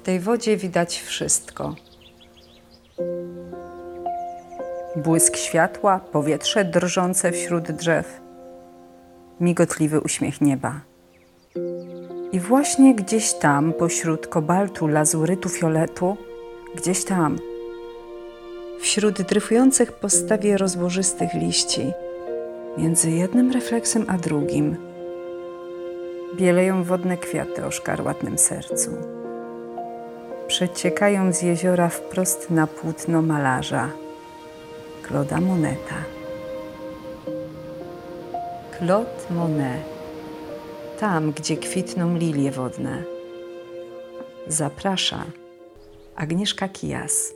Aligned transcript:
W 0.00 0.02
tej 0.02 0.20
wodzie 0.20 0.56
widać 0.56 1.00
wszystko. 1.00 1.74
Błysk 4.96 5.36
światła, 5.36 5.98
powietrze 6.12 6.64
drżące 6.64 7.32
wśród 7.32 7.70
drzew, 7.72 8.20
migotliwy 9.40 10.00
uśmiech 10.00 10.40
nieba. 10.40 10.80
I 12.32 12.40
właśnie 12.40 12.94
gdzieś 12.94 13.32
tam, 13.32 13.72
pośród 13.72 14.26
kobaltu, 14.26 14.86
lazurytu, 14.86 15.48
fioletu, 15.48 16.16
gdzieś 16.74 17.04
tam, 17.04 17.38
wśród 18.80 19.22
dryfujących 19.22 19.92
po 19.92 20.08
stawie 20.08 20.56
rozłożystych 20.56 21.34
liści, 21.34 21.92
między 22.78 23.10
jednym 23.10 23.52
refleksem 23.52 24.04
a 24.08 24.18
drugim, 24.18 24.76
bieleją 26.36 26.84
wodne 26.84 27.16
kwiaty 27.16 27.66
o 27.66 27.70
szkarłatnym 27.70 28.38
sercu. 28.38 29.19
Przeciekają 30.50 31.32
z 31.32 31.42
jeziora 31.42 31.88
wprost 31.88 32.50
na 32.50 32.66
płótno 32.66 33.22
malarza, 33.22 33.90
Claude'a 35.08 35.40
Moneta. 35.40 35.94
Claude 38.78 39.30
Monet, 39.30 39.80
tam 41.00 41.32
gdzie 41.32 41.56
kwitną 41.56 42.16
lilie 42.16 42.50
wodne. 42.50 43.02
Zaprasza 44.46 45.24
Agnieszka 46.16 46.68
Kijas. 46.68 47.32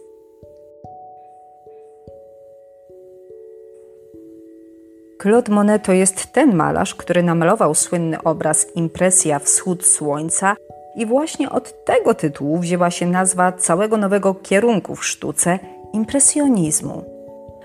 Claude 5.23 5.53
Monet 5.53 5.83
to 5.83 5.93
jest 5.93 6.33
ten 6.33 6.55
malarz, 6.55 6.95
który 6.95 7.23
namalował 7.23 7.75
słynny 7.75 8.23
obraz 8.23 8.77
Impresja 8.77 9.39
Wschód 9.39 9.87
Słońca 9.87 10.57
i 10.97 11.07
właśnie 11.07 11.51
od 11.51 11.85
tego 11.85 12.15
tytułu 12.15 12.59
wzięła 12.59 12.91
się 12.91 13.07
nazwa 13.07 13.53
całego 13.53 13.97
nowego 13.97 14.35
kierunku 14.35 14.97
w 14.97 15.07
sztuce 15.07 15.59
impresjonizmu. 15.93 17.05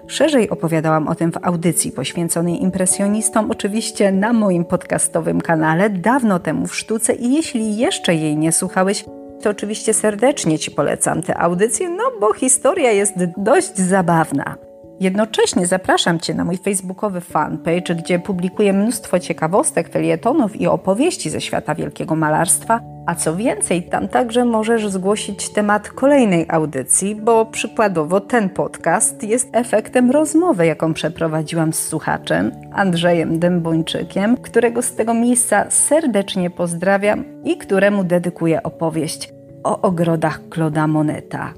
Szerzej 0.08 0.50
opowiadałam 0.50 1.08
o 1.08 1.16
tym 1.16 1.32
w 1.32 1.38
audycji 1.42 1.92
poświęconej 1.92 2.64
impresjonistom, 2.64 3.52
oczywiście 3.52 4.12
na 4.12 4.34
moim 4.34 4.66
podcastowym 4.66 5.42
kanale, 5.42 5.90
dawno 5.90 6.40
temu 6.40 6.68
w 6.68 6.76
sztuce 6.76 7.14
i 7.14 7.34
jeśli 7.34 7.78
jeszcze 7.78 8.16
jej 8.16 8.38
nie 8.38 8.52
słuchałeś, 8.52 9.06
to 9.42 9.50
oczywiście 9.50 9.94
serdecznie 9.94 10.60
Ci 10.60 10.72
polecam 10.72 11.22
tę 11.22 11.38
audycję, 11.38 11.90
no 11.90 12.04
bo 12.20 12.34
historia 12.34 12.92
jest 12.92 13.14
dość 13.38 13.78
zabawna. 13.78 14.56
Jednocześnie 15.00 15.66
zapraszam 15.66 16.20
Cię 16.20 16.34
na 16.34 16.44
mój 16.44 16.58
facebookowy 16.58 17.22
fanpage, 17.22 17.96
gdzie 17.96 18.20
publikuję 18.20 18.74
mnóstwo 18.74 19.20
ciekawostek, 19.20 19.90
felietonów 19.90 20.62
i 20.62 20.68
opowieści 20.68 21.30
ze 21.30 21.42
świata 21.42 21.76
wielkiego 21.76 22.16
malarstwa. 22.16 22.80
A 23.10 23.16
co 23.16 23.36
więcej, 23.36 23.84
tam 23.84 24.08
także 24.08 24.46
możesz 24.46 24.90
zgłosić 24.90 25.50
temat 25.50 25.90
kolejnej 25.90 26.46
audycji, 26.50 27.16
bo 27.16 27.46
przykładowo 27.46 28.22
ten 28.22 28.50
podcast 28.50 29.24
jest 29.24 29.50
efektem 29.52 30.12
rozmowy, 30.12 30.66
jaką 30.66 30.94
przeprowadziłam 30.94 31.74
z 31.74 31.80
słuchaczem 31.88 32.52
Andrzejem 32.72 33.40
Dębończykiem, 33.40 34.38
którego 34.38 34.82
z 34.82 34.96
tego 34.96 35.14
miejsca 35.14 35.66
serdecznie 35.70 36.50
pozdrawiam 36.50 37.24
i 37.44 37.58
któremu 37.58 38.04
dedykuję 38.04 38.64
opowieść 38.64 39.34
o 39.64 39.82
ogrodach 39.82 40.42
Claude'a 40.50 40.88
Moneta. 40.88 41.54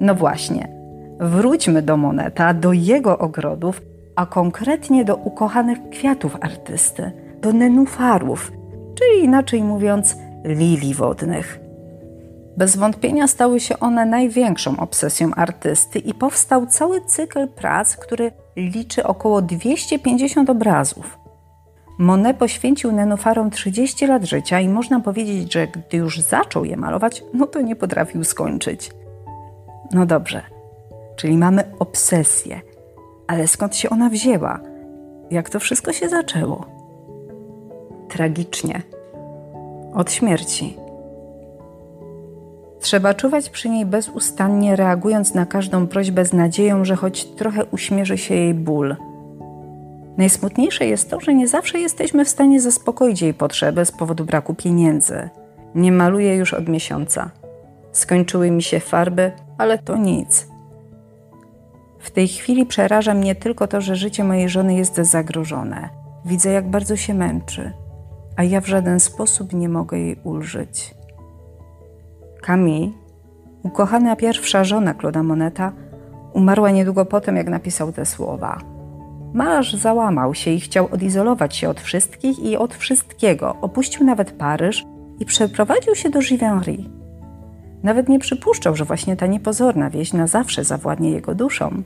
No 0.00 0.14
właśnie, 0.14 0.68
Wróćmy 1.20 1.82
do 1.82 1.96
Moneta, 1.96 2.54
do 2.54 2.72
jego 2.72 3.18
ogrodów, 3.18 3.82
a 4.16 4.26
konkretnie 4.26 5.04
do 5.04 5.16
ukochanych 5.16 5.78
kwiatów 5.90 6.36
artysty, 6.40 7.12
do 7.40 7.52
nenufarów, 7.52 8.52
czyli 8.94 9.24
inaczej 9.24 9.62
mówiąc, 9.62 10.16
lilii 10.44 10.94
wodnych. 10.94 11.60
Bez 12.56 12.76
wątpienia 12.76 13.26
stały 13.26 13.60
się 13.60 13.78
one 13.78 14.06
największą 14.06 14.76
obsesją 14.76 15.34
artysty 15.34 15.98
i 15.98 16.14
powstał 16.14 16.66
cały 16.66 17.00
cykl 17.00 17.48
prac, 17.48 17.96
który 17.96 18.32
liczy 18.56 19.04
około 19.04 19.42
250 19.42 20.50
obrazów. 20.50 21.18
Monet 21.98 22.36
poświęcił 22.36 22.92
nenufarom 22.92 23.50
30 23.50 24.06
lat 24.06 24.24
życia 24.24 24.60
i 24.60 24.68
można 24.68 25.00
powiedzieć, 25.00 25.52
że 25.52 25.66
gdy 25.66 25.96
już 25.96 26.20
zaczął 26.20 26.64
je 26.64 26.76
malować, 26.76 27.24
no 27.34 27.46
to 27.46 27.60
nie 27.60 27.76
potrafił 27.76 28.24
skończyć. 28.24 28.90
No 29.92 30.06
dobrze, 30.06 30.42
Czyli 31.16 31.38
mamy 31.38 31.64
obsesję. 31.78 32.60
Ale 33.26 33.48
skąd 33.48 33.76
się 33.76 33.90
ona 33.90 34.08
wzięła? 34.08 34.60
Jak 35.30 35.50
to 35.50 35.60
wszystko 35.60 35.92
się 35.92 36.08
zaczęło? 36.08 36.66
Tragicznie. 38.08 38.82
Od 39.94 40.12
śmierci. 40.12 40.76
Trzeba 42.80 43.14
czuwać 43.14 43.50
przy 43.50 43.68
niej 43.68 43.86
bezustannie, 43.86 44.76
reagując 44.76 45.34
na 45.34 45.46
każdą 45.46 45.86
prośbę 45.86 46.24
z 46.24 46.32
nadzieją, 46.32 46.84
że 46.84 46.96
choć 46.96 47.24
trochę 47.24 47.64
uśmierzy 47.64 48.18
się 48.18 48.34
jej 48.34 48.54
ból. 48.54 48.96
Najsmutniejsze 50.16 50.86
jest 50.86 51.10
to, 51.10 51.20
że 51.20 51.34
nie 51.34 51.48
zawsze 51.48 51.78
jesteśmy 51.78 52.24
w 52.24 52.28
stanie 52.28 52.60
zaspokoić 52.60 53.22
jej 53.22 53.34
potrzeby 53.34 53.84
z 53.84 53.92
powodu 53.92 54.24
braku 54.24 54.54
pieniędzy. 54.54 55.28
Nie 55.74 55.92
maluję 55.92 56.36
już 56.36 56.54
od 56.54 56.68
miesiąca. 56.68 57.30
Skończyły 57.92 58.50
mi 58.50 58.62
się 58.62 58.80
farby, 58.80 59.32
ale 59.58 59.78
to 59.78 59.96
nic. 59.96 60.46
W 61.98 62.10
tej 62.10 62.28
chwili 62.28 62.66
przeraża 62.66 63.14
mnie 63.14 63.34
tylko 63.34 63.66
to, 63.66 63.80
że 63.80 63.96
życie 63.96 64.24
mojej 64.24 64.48
żony 64.48 64.74
jest 64.74 64.96
zagrożone. 64.96 65.88
Widzę, 66.24 66.52
jak 66.52 66.70
bardzo 66.70 66.96
się 66.96 67.14
męczy, 67.14 67.72
a 68.36 68.42
ja 68.42 68.60
w 68.60 68.66
żaden 68.66 69.00
sposób 69.00 69.52
nie 69.52 69.68
mogę 69.68 69.98
jej 69.98 70.16
ulżyć. 70.24 70.94
Camille, 72.42 72.90
ukochana 73.62 74.16
pierwsza 74.16 74.64
żona 74.64 74.94
Claude'a 74.94 75.24
Moneta, 75.24 75.72
umarła 76.32 76.70
niedługo 76.70 77.04
po 77.04 77.20
tym, 77.20 77.36
jak 77.36 77.48
napisał 77.48 77.92
te 77.92 78.06
słowa. 78.06 78.58
Malarz 79.32 79.74
załamał 79.74 80.34
się 80.34 80.50
i 80.50 80.60
chciał 80.60 80.88
odizolować 80.92 81.56
się 81.56 81.68
od 81.68 81.80
wszystkich 81.80 82.38
i 82.38 82.56
od 82.56 82.74
wszystkiego. 82.74 83.56
Opuścił 83.60 84.06
nawet 84.06 84.32
Paryż 84.32 84.84
i 85.20 85.24
przeprowadził 85.24 85.94
się 85.94 86.10
do 86.10 86.20
Givenchy. 86.20 86.76
Nawet 87.82 88.08
nie 88.08 88.18
przypuszczał, 88.18 88.76
że 88.76 88.84
właśnie 88.84 89.16
ta 89.16 89.26
niepozorna 89.26 89.90
wieś 89.90 90.12
na 90.12 90.26
zawsze 90.26 90.64
zawładnie 90.64 91.10
jego 91.10 91.34
duszą 91.34 91.82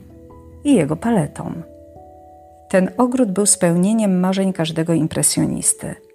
i 0.63 0.75
jego 0.75 0.95
paletą. 0.95 1.51
Ten 2.69 2.89
ogród 2.97 3.31
był 3.31 3.45
spełnieniem 3.45 4.19
marzeń 4.19 4.53
każdego 4.53 4.93
impresjonisty. 4.93 6.06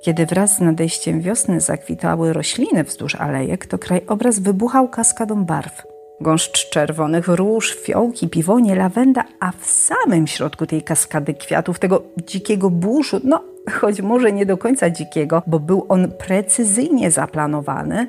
Kiedy 0.00 0.26
wraz 0.26 0.56
z 0.56 0.60
nadejściem 0.60 1.20
wiosny 1.20 1.60
zakwitały 1.60 2.32
rośliny 2.32 2.84
wzdłuż 2.84 3.14
alejek, 3.14 3.66
to 3.66 3.78
krajobraz 3.78 4.38
wybuchał 4.38 4.88
kaskadą 4.88 5.44
barw. 5.44 5.82
Gąszcz 6.20 6.70
czerwonych 6.70 7.28
róż, 7.28 7.76
fiołki, 7.82 8.28
piwonie, 8.28 8.74
lawenda, 8.74 9.24
a 9.40 9.52
w 9.52 9.66
samym 9.66 10.26
środku 10.26 10.66
tej 10.66 10.82
kaskady 10.82 11.34
kwiatów, 11.34 11.78
tego 11.78 12.02
dzikiego 12.26 12.70
buszu, 12.70 13.20
no 13.24 13.44
choć 13.80 14.00
może 14.00 14.32
nie 14.32 14.46
do 14.46 14.56
końca 14.56 14.90
dzikiego, 14.90 15.42
bo 15.46 15.60
był 15.60 15.86
on 15.88 16.12
precyzyjnie 16.12 17.10
zaplanowany, 17.10 18.06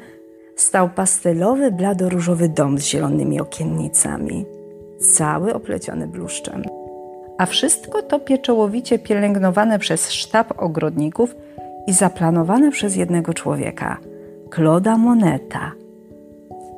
stał 0.56 0.90
pastelowy, 0.90 1.72
bladoróżowy 1.72 2.50
dom 2.50 2.80
z 2.80 2.86
zielonymi 2.86 3.42
okiennicami, 3.42 4.46
cały 5.00 5.54
opleciony 5.54 6.08
bluszczem. 6.08 6.64
A 7.38 7.46
wszystko 7.46 8.02
to 8.02 8.20
pieczołowicie 8.20 9.00
pielęgnowane 9.00 9.80
przez 9.80 10.12
sztab 10.12 10.54
ogrodników 10.58 11.36
i 11.90 11.94
zaplanowane 11.94 12.72
przez 12.72 12.96
jednego 12.96 13.34
człowieka, 13.34 13.98
Claude'a 14.50 14.98
Moneta. 14.98 15.72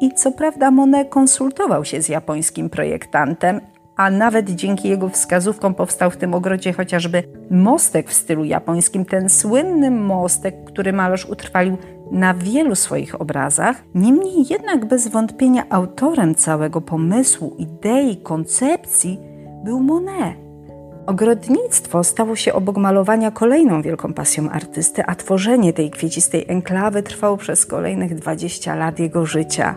I 0.02 0.14
co 0.14 0.32
prawda 0.32 0.72
Monet 0.72 1.10
konsultował 1.10 1.86
się 1.86 2.02
z 2.02 2.10
japońskim 2.10 2.70
projektantem, 2.70 3.62
a 3.96 4.10
nawet 4.10 4.50
dzięki 4.50 4.90
jego 4.90 5.10
wskazówkom 5.10 5.76
powstał 5.76 6.12
w 6.12 6.18
tym 6.18 6.34
ogrodzie 6.34 6.74
chociażby 6.74 7.24
mostek 7.50 8.10
w 8.10 8.14
stylu 8.14 8.44
japońskim, 8.44 9.06
ten 9.06 9.30
słynny 9.30 9.92
mostek, 9.92 10.56
który 10.66 10.94
malarz 10.94 11.26
utrwalił 11.26 11.78
na 12.12 12.34
wielu 12.34 12.76
swoich 12.76 13.22
obrazach, 13.22 13.84
niemniej 13.96 14.46
jednak 14.50 14.86
bez 14.86 15.08
wątpienia 15.08 15.64
autorem 15.70 16.36
całego 16.36 16.82
pomysłu, 16.82 17.56
idei, 17.58 18.18
koncepcji 18.18 19.20
był 19.64 19.80
Monet. 19.80 20.41
Ogrodnictwo 21.06 22.04
stało 22.04 22.36
się 22.36 22.54
obok 22.54 22.78
malowania 22.78 23.32
kolejną 23.32 23.82
wielką 23.82 24.14
pasją 24.14 24.50
artysty, 24.50 25.04
a 25.06 25.16
tworzenie 25.16 25.74
tej 25.74 25.92
kwiecistej 25.92 26.46
enklawy 26.48 27.04
trwało 27.04 27.38
przez 27.38 27.66
kolejnych 27.66 28.16
20 28.16 28.76
lat 28.76 29.00
jego 29.00 29.26
życia. 29.26 29.76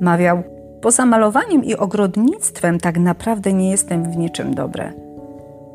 Mawiał, 0.00 0.42
poza 0.82 1.06
malowaniem 1.06 1.64
i 1.64 1.74
ogrodnictwem 1.74 2.80
tak 2.80 2.98
naprawdę 2.98 3.52
nie 3.52 3.70
jestem 3.70 4.12
w 4.12 4.16
niczym 4.16 4.54
dobry. 4.54 4.92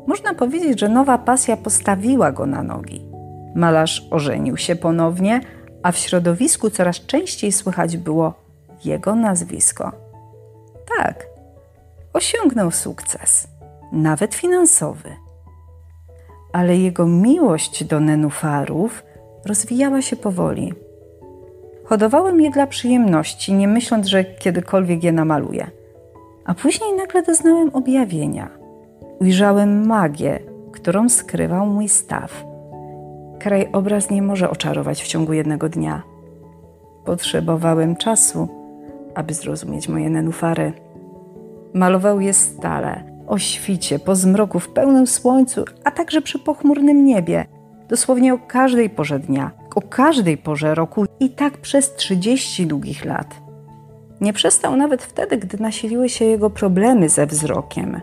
Można 0.06 0.34
powiedzieć, 0.34 0.80
że 0.80 0.88
nowa 0.88 1.18
pasja 1.18 1.56
postawiła 1.56 2.32
go 2.32 2.46
na 2.46 2.62
nogi. 2.62 3.06
Malarz 3.54 4.08
ożenił 4.10 4.56
się 4.56 4.76
ponownie, 4.76 5.40
a 5.82 5.92
w 5.92 5.96
środowisku 5.96 6.70
coraz 6.70 6.96
częściej 6.96 7.52
słychać 7.52 7.96
było 7.96 8.34
jego 8.84 9.14
nazwisko. 9.14 9.92
Tak, 10.98 11.26
osiągnął 12.12 12.70
sukces, 12.70 13.48
nawet 13.92 14.34
finansowy. 14.34 15.10
Ale 16.52 16.76
jego 16.76 17.06
miłość 17.06 17.84
do 17.84 18.00
nenufarów 18.00 19.04
rozwijała 19.44 20.02
się 20.02 20.16
powoli. 20.16 20.74
Hodowałem 21.84 22.40
je 22.40 22.50
dla 22.50 22.66
przyjemności, 22.66 23.52
nie 23.52 23.68
myśląc, 23.68 24.06
że 24.06 24.24
kiedykolwiek 24.24 25.04
je 25.04 25.12
namaluję. 25.12 25.70
A 26.44 26.54
później 26.54 26.92
nagle 26.92 27.22
doznałem 27.22 27.70
objawienia. 27.70 28.50
Ujrzałem 29.20 29.86
magię, 29.86 30.38
którą 30.72 31.08
skrywał 31.08 31.66
mój 31.66 31.88
staw. 31.88 32.44
Krajobraz 33.38 34.10
nie 34.10 34.22
może 34.22 34.50
oczarować 34.50 35.02
w 35.02 35.06
ciągu 35.06 35.32
jednego 35.32 35.68
dnia. 35.68 36.02
Potrzebowałem 37.04 37.96
czasu, 37.96 38.48
aby 39.14 39.34
zrozumieć 39.34 39.88
moje 39.88 40.10
nenufary. 40.10 40.72
Malował 41.74 42.20
je 42.20 42.32
stale, 42.32 43.15
o 43.26 43.38
świcie, 43.38 43.98
po 43.98 44.16
zmroku, 44.16 44.60
w 44.60 44.68
pełnym 44.68 45.06
słońcu, 45.06 45.64
a 45.84 45.90
także 45.90 46.22
przy 46.22 46.38
pochmurnym 46.38 47.04
niebie, 47.04 47.46
dosłownie 47.88 48.34
o 48.34 48.38
każdej 48.38 48.90
porze 48.90 49.18
dnia, 49.18 49.50
o 49.74 49.82
każdej 49.82 50.38
porze 50.38 50.74
roku 50.74 51.04
i 51.20 51.30
tak 51.30 51.58
przez 51.58 51.94
30 51.94 52.66
długich 52.66 53.04
lat. 53.04 53.34
Nie 54.20 54.32
przestał 54.32 54.76
nawet 54.76 55.02
wtedy, 55.02 55.36
gdy 55.36 55.58
nasiliły 55.58 56.08
się 56.08 56.24
jego 56.24 56.50
problemy 56.50 57.08
ze 57.08 57.26
wzrokiem. 57.26 58.00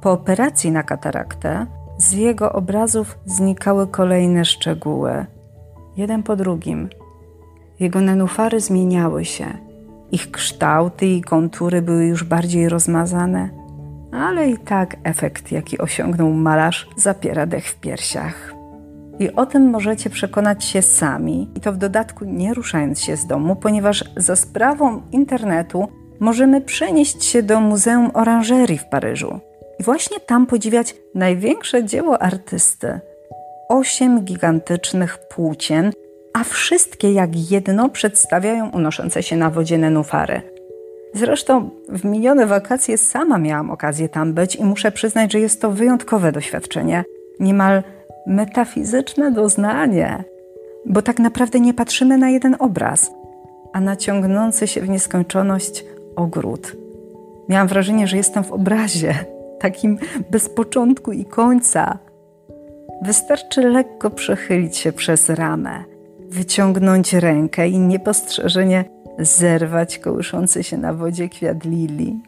Po 0.00 0.12
operacji 0.12 0.70
na 0.70 0.82
kataraktę 0.82 1.66
z 1.98 2.12
jego 2.12 2.52
obrazów 2.52 3.18
znikały 3.26 3.86
kolejne 3.86 4.44
szczegóły, 4.44 5.26
jeden 5.96 6.22
po 6.22 6.36
drugim. 6.36 6.88
Jego 7.80 8.00
nenufary 8.00 8.60
zmieniały 8.60 9.24
się. 9.24 9.46
Ich 10.12 10.30
kształty 10.30 11.06
i 11.06 11.22
kontury 11.22 11.82
były 11.82 12.04
już 12.04 12.24
bardziej 12.24 12.68
rozmazane, 12.68 13.50
ale 14.16 14.48
i 14.48 14.58
tak 14.58 14.96
efekt, 15.04 15.52
jaki 15.52 15.78
osiągnął 15.78 16.32
malarz, 16.32 16.88
zapiera 16.96 17.46
dech 17.46 17.68
w 17.68 17.80
piersiach. 17.80 18.54
I 19.18 19.32
o 19.32 19.46
tym 19.46 19.70
możecie 19.70 20.10
przekonać 20.10 20.64
się 20.64 20.82
sami, 20.82 21.48
i 21.54 21.60
to 21.60 21.72
w 21.72 21.76
dodatku 21.76 22.24
nie 22.24 22.54
ruszając 22.54 23.00
się 23.00 23.16
z 23.16 23.26
domu, 23.26 23.56
ponieważ 23.56 24.04
za 24.16 24.36
sprawą 24.36 25.02
internetu 25.12 25.88
możemy 26.20 26.60
przenieść 26.60 27.24
się 27.24 27.42
do 27.42 27.60
Muzeum 27.60 28.10
Oranżerii 28.14 28.78
w 28.78 28.84
Paryżu 28.84 29.40
i 29.78 29.82
właśnie 29.82 30.20
tam 30.20 30.46
podziwiać 30.46 30.94
największe 31.14 31.84
dzieło 31.84 32.22
artysty. 32.22 33.00
Osiem 33.68 34.24
gigantycznych 34.24 35.18
płócien, 35.18 35.92
a 36.34 36.44
wszystkie 36.44 37.12
jak 37.12 37.50
jedno 37.50 37.88
przedstawiają 37.88 38.70
unoszące 38.70 39.22
się 39.22 39.36
na 39.36 39.50
wodzie 39.50 39.78
nenufary. 39.78 40.55
Zresztą 41.16 41.70
w 41.88 42.04
minione 42.04 42.46
wakacje 42.46 42.98
sama 42.98 43.38
miałam 43.38 43.70
okazję 43.70 44.08
tam 44.08 44.34
być 44.34 44.56
i 44.56 44.64
muszę 44.64 44.92
przyznać, 44.92 45.32
że 45.32 45.40
jest 45.40 45.60
to 45.60 45.70
wyjątkowe 45.70 46.32
doświadczenie, 46.32 47.04
niemal 47.40 47.82
metafizyczne 48.26 49.32
doznanie, 49.32 50.24
bo 50.86 51.02
tak 51.02 51.18
naprawdę 51.18 51.60
nie 51.60 51.74
patrzymy 51.74 52.18
na 52.18 52.30
jeden 52.30 52.56
obraz, 52.58 53.10
a 53.72 53.80
na 53.80 53.96
ciągnący 53.96 54.66
się 54.66 54.80
w 54.80 54.88
nieskończoność 54.88 55.84
ogród. 56.16 56.76
Miałam 57.48 57.68
wrażenie, 57.68 58.06
że 58.06 58.16
jestem 58.16 58.44
w 58.44 58.52
obrazie, 58.52 59.14
takim 59.60 59.98
bez 60.30 60.48
początku 60.48 61.12
i 61.12 61.24
końca. 61.24 61.98
Wystarczy 63.02 63.60
lekko 63.60 64.10
przechylić 64.10 64.76
się 64.76 64.92
przez 64.92 65.30
ramę, 65.30 65.84
wyciągnąć 66.28 67.12
rękę 67.12 67.68
i 67.68 67.78
niepostrzeżenie 67.78 68.95
zerwać 69.18 69.98
kołyszący 69.98 70.62
się 70.62 70.78
na 70.78 70.94
wodzie 70.94 71.28
kwiat 71.28 71.64
lilii. 71.64 72.22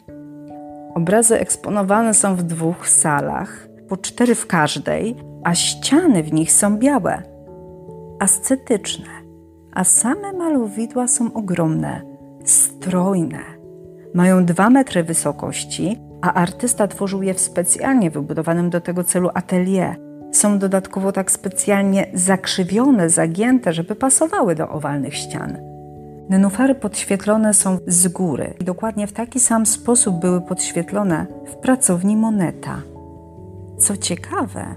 Obrazy 0.95 1.39
eksponowane 1.39 2.13
są 2.13 2.35
w 2.35 2.43
dwóch 2.43 2.89
salach, 2.89 3.67
po 3.89 3.97
cztery 3.97 4.35
w 4.35 4.47
każdej, 4.47 5.15
a 5.43 5.55
ściany 5.55 6.23
w 6.23 6.33
nich 6.33 6.51
są 6.51 6.77
białe, 6.77 7.23
ascetyczne, 8.19 9.05
a 9.73 9.83
same 9.83 10.33
malowidła 10.33 11.07
są 11.07 11.33
ogromne, 11.33 12.01
strojne. 12.45 13.39
Mają 14.13 14.45
dwa 14.45 14.69
metry 14.69 15.03
wysokości, 15.03 15.99
a 16.21 16.33
artysta 16.33 16.87
tworzył 16.87 17.23
je 17.23 17.33
w 17.33 17.39
specjalnie 17.39 18.11
wybudowanym 18.11 18.69
do 18.69 18.81
tego 18.81 19.03
celu 19.03 19.29
atelier. 19.33 19.95
Są 20.31 20.59
dodatkowo 20.59 21.11
tak 21.11 21.31
specjalnie 21.31 22.11
zakrzywione, 22.13 23.09
zagięte, 23.09 23.73
żeby 23.73 23.95
pasowały 23.95 24.55
do 24.55 24.69
owalnych 24.69 25.15
ścian. 25.15 25.68
Nenufary 26.29 26.75
podświetlone 26.75 27.53
są 27.53 27.77
z 27.87 28.07
góry 28.07 28.53
i 28.59 28.63
dokładnie 28.63 29.07
w 29.07 29.13
taki 29.13 29.39
sam 29.39 29.65
sposób 29.65 30.19
były 30.19 30.41
podświetlone 30.41 31.25
w 31.45 31.55
pracowni 31.55 32.17
Moneta. 32.17 32.81
Co 33.79 33.97
ciekawe, 33.97 34.75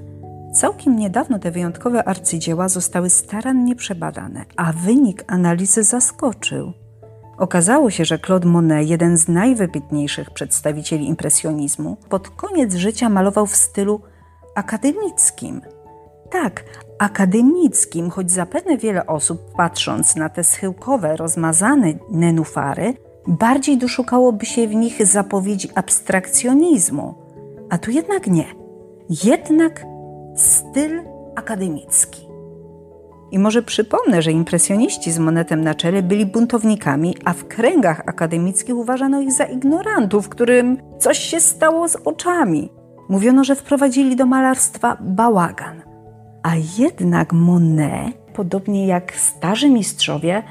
całkiem 0.55 0.97
niedawno 0.97 1.39
te 1.39 1.51
wyjątkowe 1.51 2.05
arcydzieła 2.05 2.69
zostały 2.69 3.11
starannie 3.11 3.77
przebadane, 3.77 4.45
a 4.57 4.73
wynik 4.73 5.25
analizy 5.27 5.83
zaskoczył. 5.83 6.73
Okazało 7.39 7.91
się, 7.91 8.05
że 8.05 8.19
Claude 8.19 8.49
Monet, 8.49 8.89
jeden 8.89 9.19
z 9.19 9.29
najwybitniejszych 9.29 10.31
przedstawicieli 10.31 11.07
impresjonizmu, 11.09 11.97
pod 12.09 12.29
koniec 12.29 12.75
życia 12.75 13.09
malował 13.09 13.47
w 13.47 13.57
stylu 13.57 14.01
akademickim. 14.55 15.61
Tak, 16.33 16.65
akademickim, 16.99 18.11
choć 18.11 18.31
zapewne 18.31 18.77
wiele 18.79 19.07
osób, 19.07 19.41
patrząc 19.57 20.17
na 20.17 20.29
te 20.29 20.45
schyłkowe, 20.45 21.17
rozmazane 21.17 21.93
nenufary, 22.11 22.95
bardziej 23.27 23.79
doszukałoby 23.79 24.47
się 24.47 24.69
w 24.69 24.75
nich 24.75 25.07
zapowiedzi 25.07 25.69
abstrakcjonizmu. 25.75 27.15
A 27.71 27.79
tu 27.79 27.91
jednak 27.91 28.27
nie. 28.27 28.47
Jednak 29.25 29.85
styl 30.37 31.01
akademicki. 31.37 32.29
I 33.31 33.39
może 33.39 33.63
przypomnę, 33.63 34.23
że 34.23 34.33
impresjoniści 34.33 35.13
z 35.13 35.19
monetem 35.19 35.65
na 35.65 35.75
czele 35.75 36.03
byli 36.03 36.27
buntownikami, 36.27 37.17
a 37.25 37.33
w 37.33 37.49
kręgach 37.49 38.03
akademickich 38.07 38.77
uważano 38.77 39.21
ich 39.21 39.33
za 39.33 39.45
ignorantów, 39.45 40.29
którym 40.29 40.79
coś 40.99 41.19
się 41.19 41.41
stało 41.41 41.89
z 41.89 41.97
oczami. 41.97 42.73
Mówiono, 43.09 43.45
że 43.45 43.57
wprowadzili 43.57 44.17
do 44.17 44.27
malarstwa 44.27 44.97
bałagan. 45.01 45.92
A 46.43 46.53
jednak 46.79 47.33
Monet, 47.33 48.15
podobnie 48.35 48.87
jak 48.87 49.15
starzy 49.15 49.71
mistrzowie, 49.71 50.43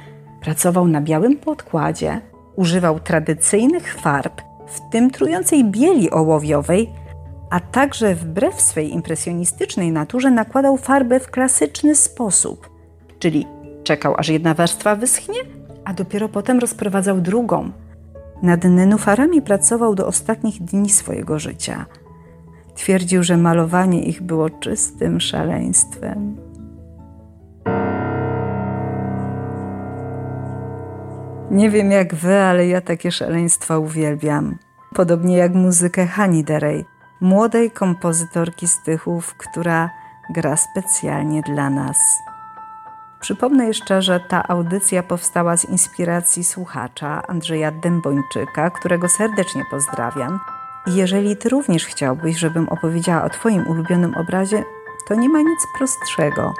pracował 0.41 0.87
na 0.87 1.01
białym 1.01 1.37
podkładzie, 1.37 2.21
używał 2.55 2.99
tradycyjnych 2.99 3.95
farb, 3.95 4.41
w 4.67 4.89
tym 4.91 5.11
trującej 5.11 5.65
bieli 5.65 6.11
ołowiowej, 6.11 6.89
a 7.49 7.59
także 7.59 8.15
wbrew 8.15 8.61
swej 8.61 8.93
impresjonistycznej 8.93 9.91
naturze 9.91 10.31
nakładał 10.31 10.77
farbę 10.77 11.19
w 11.19 11.31
klasyczny 11.31 11.95
sposób, 11.95 12.69
czyli 13.19 13.47
czekał 13.83 14.15
aż 14.17 14.29
jedna 14.29 14.53
warstwa 14.53 14.95
wyschnie, 14.95 15.39
a 15.85 15.93
dopiero 15.93 16.29
potem 16.29 16.59
rozprowadzał 16.59 17.21
drugą. 17.21 17.71
Nad 18.43 18.63
nenufarami 18.63 19.41
pracował 19.41 19.95
do 19.95 20.07
ostatnich 20.07 20.63
dni 20.63 20.89
swojego 20.89 21.39
życia. 21.39 21.85
Twierdził, 22.75 23.23
że 23.23 23.37
malowanie 23.37 24.03
ich 24.03 24.21
było 24.21 24.49
czystym 24.49 25.19
szaleństwem. 25.19 26.37
Nie 31.51 31.69
wiem 31.69 31.91
jak 31.91 32.15
wy, 32.15 32.39
ale 32.39 32.67
ja 32.67 32.81
takie 32.81 33.11
szaleństwa 33.11 33.77
uwielbiam. 33.77 34.57
Podobnie 34.95 35.37
jak 35.37 35.53
muzykę 35.53 36.05
Hani 36.07 36.43
Derey, 36.43 36.85
młodej 37.21 37.71
kompozytorki 37.71 38.67
z 38.67 38.83
Tychów, 38.83 39.35
która 39.37 39.89
gra 40.29 40.57
specjalnie 40.57 41.41
dla 41.41 41.69
nas. 41.69 41.97
Przypomnę 43.19 43.65
jeszcze, 43.65 44.01
że 44.01 44.19
ta 44.19 44.47
audycja 44.47 45.03
powstała 45.03 45.57
z 45.57 45.65
inspiracji 45.65 46.43
słuchacza 46.43 47.27
Andrzeja 47.27 47.71
Dębończyka, 47.71 48.69
którego 48.69 49.09
serdecznie 49.09 49.63
pozdrawiam. 49.71 50.39
Jeżeli 50.87 51.37
Ty 51.37 51.49
również 51.49 51.85
chciałbyś, 51.85 52.37
żebym 52.37 52.69
opowiedziała 52.69 53.23
o 53.23 53.29
Twoim 53.29 53.67
ulubionym 53.67 54.15
obrazie, 54.15 54.63
to 55.07 55.15
nie 55.15 55.29
ma 55.29 55.39
nic 55.39 55.67
prostszego. 55.77 56.53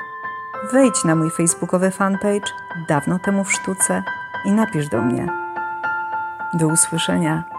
Wejdź 0.73 1.03
na 1.03 1.15
mój 1.15 1.31
facebookowy 1.31 1.91
fanpage 1.91 2.51
Dawno 2.87 3.19
temu 3.19 3.43
w 3.43 3.53
sztuce 3.53 4.03
i 4.45 4.51
napisz 4.51 4.89
do 4.89 5.01
mnie. 5.01 5.27
Do 6.53 6.67
usłyszenia. 6.67 7.50